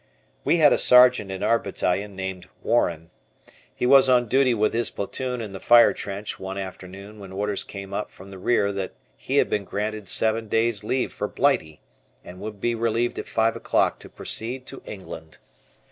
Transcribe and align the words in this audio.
We 0.43 0.57
had 0.57 0.73
a 0.73 0.79
Sergeant 0.79 1.29
in 1.29 1.43
our 1.43 1.59
battalion 1.59 2.15
named 2.15 2.49
Warren. 2.63 3.11
He 3.75 3.85
was 3.85 4.09
on 4.09 4.25
duty 4.27 4.55
with 4.55 4.73
his 4.73 4.89
platoon 4.89 5.41
in 5.41 5.53
the 5.53 5.59
fire 5.59 5.93
trench 5.93 6.39
one 6.39 6.57
afternoon 6.57 7.19
when 7.19 7.31
orders 7.31 7.63
came 7.63 7.93
up 7.93 8.09
from 8.09 8.31
the 8.31 8.39
rear 8.39 8.71
that 8.71 8.93
he 9.15 9.37
had 9.37 9.47
been 9.47 9.63
granted 9.63 10.09
seven 10.09 10.47
days' 10.47 10.83
leave 10.83 11.13
for 11.13 11.27
Blighty, 11.27 11.81
and 12.25 12.39
would 12.41 12.59
be 12.59 12.73
relieved 12.73 13.19
at 13.19 13.27
five 13.27 13.55
o'clock 13.55 13.99
to 13.99 14.09
proceed 14.09 14.65
to 14.65 14.81
England. 14.87 15.37